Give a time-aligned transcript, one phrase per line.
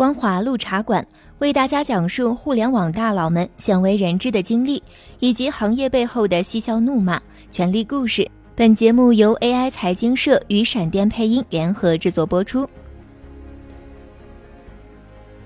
[0.00, 1.06] 光华路茶馆
[1.40, 4.82] 为大家讲述互联网大佬们鲜为人知的经历，
[5.18, 8.26] 以及行业背后的嬉笑怒骂、权力故事。
[8.56, 12.66] 本节目由 AI 财经社与闪电配音联合制作播出。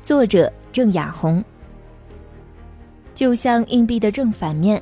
[0.04, 1.42] 作者郑雅红。
[3.12, 4.80] 就像硬币的正反面，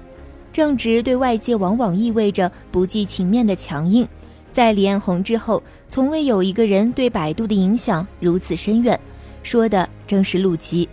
[0.53, 4.07] 正直对外界往往意味着不计情面的强硬。
[4.53, 9.01] 在李彦宏之后，从未有一个人对百度的影响如此深远。
[9.43, 10.89] 说的正是陆琪。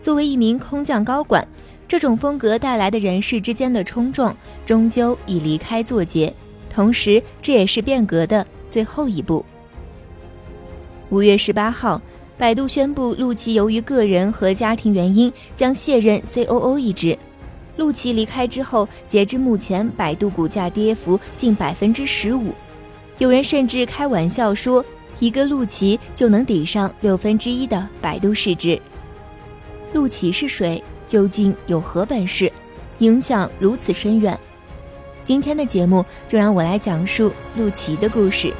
[0.00, 1.46] 作为一名空降高管，
[1.88, 6.32] 这种风格带来的人事之间的冲撞，终究已离开作结。
[6.70, 9.44] 同时，这也是变革的最后一步。
[11.10, 12.00] 五月十八号，
[12.36, 17.18] 百度宣布，陆琪由于个人和家庭原因将卸任 COO 一职。
[17.76, 22.52] 陆琪离开之后，截至目前，百度股价跌幅近百分之十五。
[23.18, 24.84] 有人甚至开玩笑说。
[25.20, 28.80] 一个陆琪就能抵上六分之一的百度市值。
[29.92, 30.82] 陆琪是谁？
[31.06, 32.52] 究竟有何本事，
[32.98, 34.38] 影响如此深远？
[35.24, 38.52] 今天的节目就让我来讲述陆琪的故事。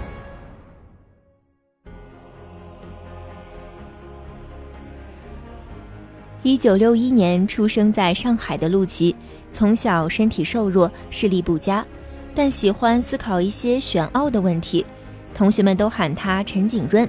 [6.42, 9.14] 一九六一年出生在上海的陆琪，
[9.52, 11.86] 从小身体瘦弱，视力不佳，
[12.34, 14.84] 但喜欢思考一些玄奥的问题。
[15.38, 17.08] 同学们都喊他陈景润。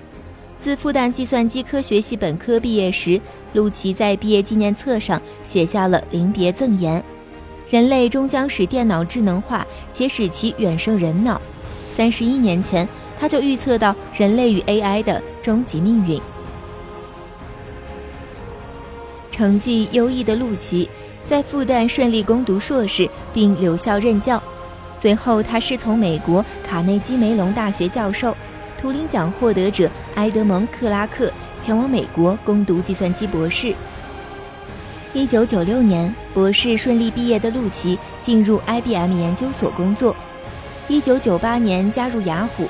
[0.60, 3.20] 自复旦计算机科学系本科毕业时，
[3.54, 7.04] 陆琪在毕业纪念册上写下了临别赠言
[7.68, 11.42] ：“人类终将使电脑智能化，且使其远胜人脑。”
[11.96, 12.88] 三十一年前，
[13.20, 16.22] 他就预测到人类与 AI 的终极命运。
[19.32, 20.88] 成绩优异的陆琪
[21.28, 24.42] 在复旦顺利攻读硕士，并留校任教。
[25.02, 28.36] 随后，他师从美国卡内基梅隆大学教授、
[28.78, 33.74] 图灵奖获得者埃德蒙·克拉克前往美国攻读计算机博士。
[35.14, 40.16] 一九九六年，博士顺利毕业的陆琪进入 IBM 研究所工作。
[40.88, 42.68] 一九九八年加入雅虎，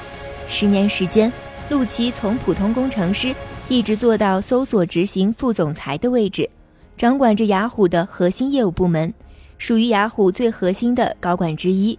[0.48, 1.32] 十年时间，
[1.70, 3.36] 陆琪从普通工程师
[3.68, 6.50] 一直做到搜索执行副总裁的位置，
[6.96, 9.14] 掌管着雅虎的核心业务部门，
[9.58, 11.98] 属于雅虎最核心的高管之一。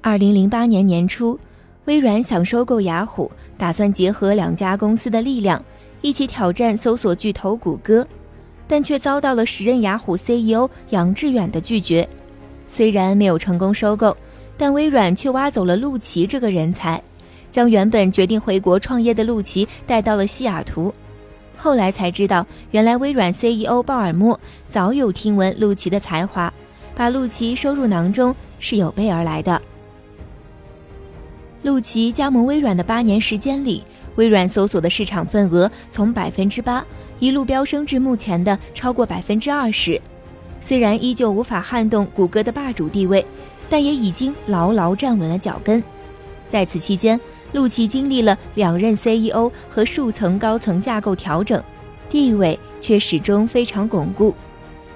[0.00, 1.38] 二零零八年年初，
[1.86, 5.62] 微软想收购雅虎，打算结合两家公司的力量，
[6.02, 8.06] 一起挑战搜索巨头谷歌，
[8.68, 12.08] 但却遭到了时任雅虎 CEO 杨致远的拒绝。
[12.68, 14.16] 虽然没有成功收购，
[14.56, 17.02] 但微软却挖走了陆琪这个人才，
[17.50, 20.94] 将原本决定回国创业的陆琪带到了西雅图。
[21.56, 24.38] 后来才知道，原来微软 CEO 鲍尔默
[24.68, 26.52] 早有听闻陆琪的才华，
[26.94, 29.60] 把陆琪收入囊中是有备而来的。
[31.68, 33.84] 陆琪加盟微软的八年时间里，
[34.14, 36.82] 微软搜索的市场份额从百分之八
[37.18, 40.00] 一路飙升至目前的超过百分之二十。
[40.62, 43.22] 虽然依旧无法撼动谷歌的霸主地位，
[43.68, 45.84] 但也已经牢牢站稳了脚跟。
[46.48, 47.20] 在此期间，
[47.52, 51.62] 陆琪经历了两任 CEO 和数层高层架构调整，
[52.08, 54.34] 地位却始终非常巩固。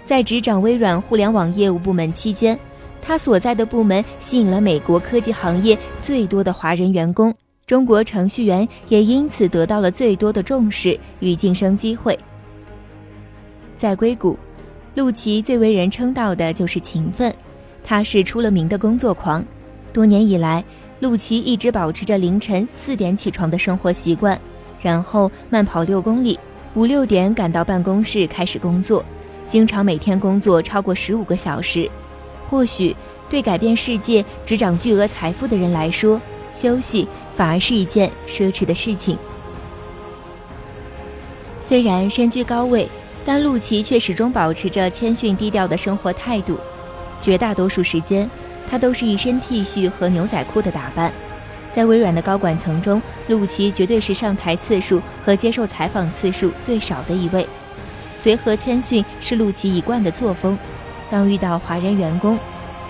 [0.06, 2.58] 在执掌微软互联网业务部门期间。
[3.02, 7.34] 他所在的部门吸引了美国科技行业最多的华人员工，
[7.66, 12.16] 中国程序员也因此得到了最多的重视与晋升机会。
[13.76, 14.38] 在硅谷，
[14.94, 17.34] 陆琪最为人称道的就是勤奋，
[17.82, 19.44] 他是出了名的工作狂。
[19.92, 20.64] 多年以来，
[21.00, 24.40] 陆琪一直保持着凌晨四点起床的生活习惯，
[24.80, 26.38] 然后慢跑六公里，
[26.74, 29.04] 五六点赶到办公室开始工作，
[29.48, 31.90] 经常每天工作超过十五个小时。
[32.52, 32.94] 或许
[33.30, 36.20] 对改变世界、执掌巨额财富的人来说，
[36.52, 39.16] 休息反而是一件奢侈的事情。
[41.62, 42.86] 虽然身居高位，
[43.24, 46.58] 但陆琪却始终保持着谦逊低调的生活态度。
[47.18, 48.28] 绝大多数时间，
[48.68, 51.10] 他都是一身 T 恤和牛仔裤的打扮。
[51.74, 57.46] 在微软的高管层中，陆琪绝对是上台次数和接受采访次数最少的一位。
[58.20, 60.58] 随和谦逊是陆琪一贯的作风。
[61.12, 62.38] 当遇到华人员工，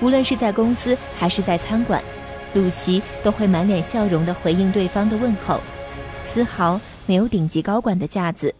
[0.00, 2.00] 无论是在公司还是在餐馆，
[2.54, 5.60] 陆琪都会满脸笑容地回应对方的问候，
[6.22, 8.54] 丝毫没有顶级高管的架子。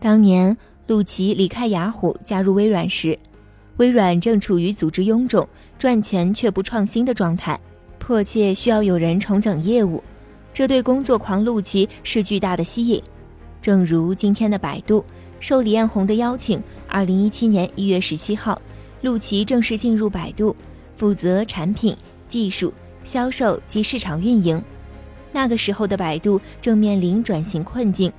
[0.00, 0.56] 当年
[0.86, 3.18] 陆琪离开雅虎加入微软时，
[3.76, 5.46] 微软正处于组织臃肿、
[5.78, 7.60] 赚钱却不创新的状态，
[7.98, 10.02] 迫切需要有人重整业务，
[10.54, 13.02] 这对工作狂陆琪是巨大的吸引。
[13.60, 15.04] 正如今天的百度。
[15.42, 18.62] 受李彦宏的邀请，二零一七年一月十七号，
[19.00, 20.54] 陆琪正式进入百度，
[20.96, 21.96] 负责产品、
[22.28, 22.72] 技术、
[23.04, 24.62] 销售及市场运营。
[25.32, 28.12] 那个时候的百度正面临转型困境，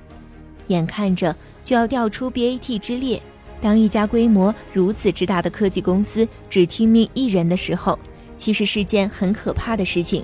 [0.66, 1.34] 眼看着
[1.64, 3.20] 就要掉出 BAT 之列。
[3.58, 7.98] 当一家规模如此之大的科技公司只听命一人的时候，
[8.36, 10.22] 其实是件很可怕的事情。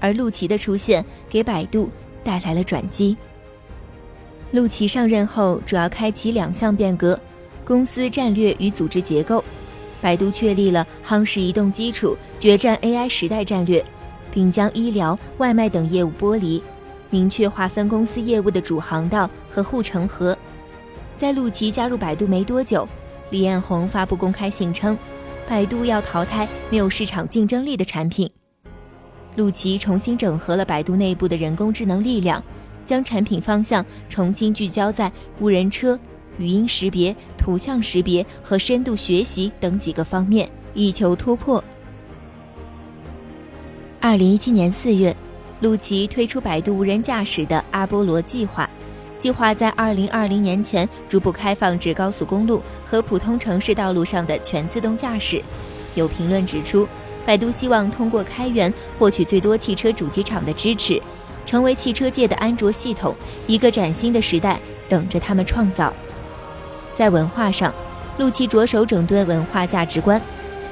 [0.00, 1.88] 而陆琪的出现给百度
[2.24, 3.16] 带来了转机。
[4.52, 7.18] 陆琪上任后，主要开启两项变革：
[7.64, 9.42] 公司战略与组织结构。
[9.98, 13.82] 百度确立了夯实移动基础、决战 AI 时代战略，
[14.30, 16.62] 并将医疗、外卖等业务剥离，
[17.08, 20.36] 明确划分公司业务的主航道和护城河。
[21.16, 22.86] 在陆琪加入百度没多久，
[23.30, 24.98] 李彦宏发布公开信称，
[25.48, 28.30] 百度要淘汰没有市场竞争力的产品。
[29.36, 32.42] 陆琪重新整合了百度内部的人工智能力量，
[32.86, 35.98] 将产品方向重新聚焦在无人车、
[36.38, 41.62] 语音识别、图像识别和深度学习等几个方面，以求突破。
[44.00, 45.14] 二零一七年四月，
[45.60, 48.68] 陆琪推出百度无人驾驶的阿波罗计划。
[49.18, 55.40] 计划在二零二零年前逐步开放至高速公路和普通城市道路上的全自动驾驶。
[55.94, 56.88] 有评论指出，
[57.24, 61.00] 百度希望通过开源获取最多汽车主机厂的支持，
[61.52, 63.14] 成为汽车界的安卓系统。
[63.46, 64.58] 一个崭新的时代
[64.88, 65.92] 等着他们创造。
[66.96, 67.74] 在文化上，
[68.16, 70.18] 陆琪着手整顿文化价值观。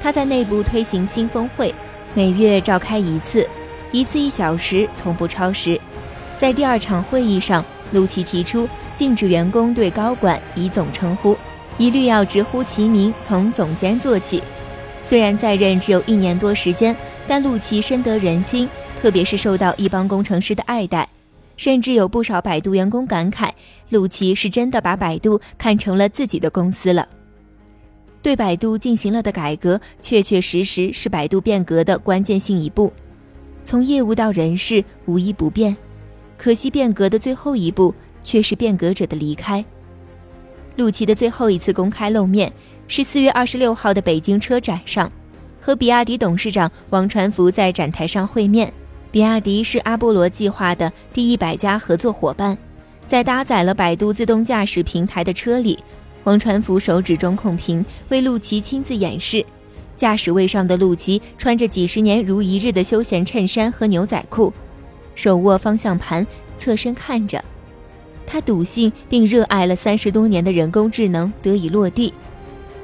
[0.01, 1.71] 他在内部推行新峰会，
[2.15, 3.47] 每月召开一次，
[3.91, 5.79] 一次一小时，从不超时。
[6.39, 7.63] 在第二场会议上。
[7.91, 11.37] 陆琪提出禁止员工对高管以总称呼，
[11.77, 14.41] 一律要直呼其名，从总监做起。
[15.03, 16.95] 虽然在任只有一年多时间，
[17.27, 18.69] 但陆琪深得人心，
[19.01, 21.09] 特别是受到一帮工程师的爱戴，
[21.57, 23.49] 甚至有不少百度员工感慨，
[23.89, 27.07] 陆琪是真的把百度看成了自己的公司了。
[28.21, 32.93] 对百度进行了的改革，确确实实是百度变革的关键性一步，
[33.65, 35.75] 从业务到人事无一不变。
[36.37, 37.91] 可惜变革的最后一步
[38.23, 39.65] 却是变革者的离开。
[40.75, 42.53] 陆琪的最后一次公开露面
[42.87, 45.11] 是四月二十六号的北京车展上，
[45.59, 48.71] 和比亚迪董事长王传福在展台上会面。
[49.11, 52.57] 比亚迪是阿波罗计划的第一百家合作伙伴，
[53.09, 55.77] 在搭载了百度自动驾驶平台的车里，
[56.23, 59.45] 王传福手指中控屏为陆琪亲自演示。
[59.97, 64.51] 驾驶位上的陆琪穿着几十年如一日的休闲衬衫和牛仔裤。
[65.13, 66.25] 手握方向盘，
[66.55, 67.43] 侧身看着，
[68.25, 72.13] 他笃信并热爱了三十多年的人工智能得以落地。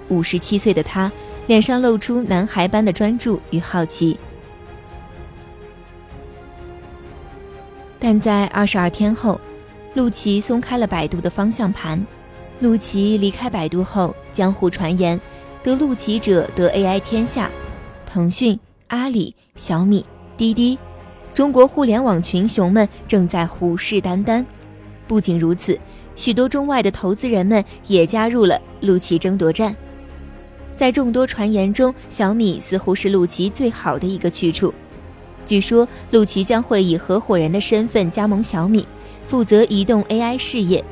[0.09, 1.09] 五十七岁的他，
[1.47, 4.17] 脸上露出男孩般的专注与好奇。
[7.99, 9.39] 但在二十二天后，
[9.93, 12.05] 陆琪松开了百度的方向盘。
[12.59, 15.19] 陆琪离开百度后，江湖传言，
[15.63, 17.49] 得陆琪者得 AI 天下，
[18.05, 20.05] 腾讯、阿里、小米、
[20.35, 20.77] 滴滴。
[21.33, 24.43] 中国互联网群雄们正在虎视眈眈。
[25.07, 25.79] 不仅如此，
[26.15, 29.75] 许多中外的投资人们也加入了陆琪争夺战。
[30.75, 34.73] 在众多传言中，小米似乎是陆琪最好的一个去处。
[35.47, 38.85] 据说，陆琪将会以合伙人的身份加盟小米，
[39.27, 40.83] 负责移动 AI 事业。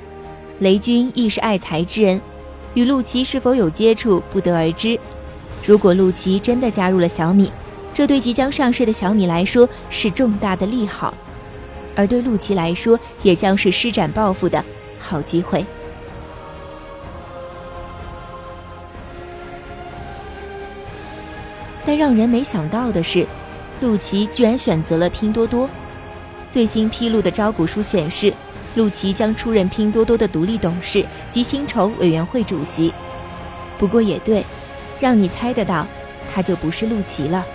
[0.60, 2.19] 雷军亦是爱才之人，
[2.74, 4.98] 与陆琪是否有接触不得而知。
[5.66, 7.52] 如果陆琪真的加入了小米，
[7.94, 11.14] 这对即将上市的小米来说是重大的利好，
[11.94, 14.64] 而对陆琪来说也将是施展抱负的
[14.97, 15.66] 好机会。
[21.85, 23.28] 但让人没想到的是，
[23.82, 25.70] 陆琪居然选择了拼多多。
[26.52, 28.34] 最新披露的招股书显示，
[28.76, 32.94] 陆琪将出任拼多多的独立董事及薪酬委员会主席。
[33.78, 34.44] 不过也对，
[35.00, 35.86] 让你猜得到，
[36.34, 37.46] 他就不是陆琪了。